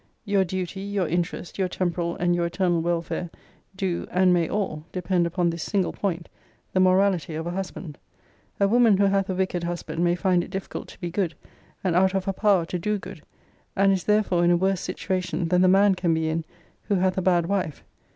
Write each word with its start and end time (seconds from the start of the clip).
Your 0.25 0.43
duty, 0.43 0.79
your 0.81 1.07
interest, 1.07 1.59
your 1.59 1.67
temporal 1.67 2.15
and 2.15 2.33
your 2.33 2.47
eternal 2.47 2.81
welfare, 2.81 3.29
do, 3.75 4.07
and 4.09 4.33
may 4.33 4.49
all, 4.49 4.83
depend 4.91 5.27
upon 5.27 5.51
this 5.51 5.61
single 5.61 5.93
point, 5.93 6.27
the 6.73 6.79
morality 6.79 7.35
of 7.35 7.45
a 7.45 7.51
husband. 7.51 7.99
A 8.59 8.67
woman 8.67 8.97
who 8.97 9.05
hath 9.05 9.29
a 9.29 9.35
wicked 9.35 9.63
husband 9.63 10.03
may 10.03 10.15
find 10.15 10.43
it 10.43 10.49
difficult 10.49 10.87
to 10.87 10.99
be 10.99 11.11
good, 11.11 11.35
and 11.83 11.95
out 11.95 12.15
of 12.15 12.25
her 12.25 12.33
power 12.33 12.65
to 12.65 12.79
do 12.79 12.97
good; 12.97 13.21
and 13.75 13.91
is 13.91 14.05
therefore 14.05 14.43
in 14.43 14.49
a 14.49 14.57
worse 14.57 14.81
situation 14.81 15.49
than 15.49 15.61
the 15.61 15.67
man 15.67 15.93
can 15.93 16.15
be 16.15 16.29
in, 16.29 16.45
who 16.85 16.95
hath 16.95 17.15
a 17.15 17.21
bad 17.21 17.45
wife. 17.45 17.83